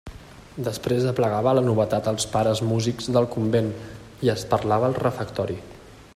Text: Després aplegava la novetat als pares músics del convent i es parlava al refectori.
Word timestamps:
Després 0.67 1.03
aplegava 1.11 1.53
la 1.57 1.63
novetat 1.67 2.09
als 2.13 2.25
pares 2.33 2.63
músics 2.71 3.11
del 3.17 3.31
convent 3.37 3.71
i 4.29 4.33
es 4.35 4.47
parlava 4.55 4.91
al 4.93 5.01
refectori. 5.07 5.63